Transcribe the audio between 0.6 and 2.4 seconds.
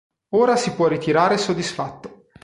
può ritirare soddisfatto.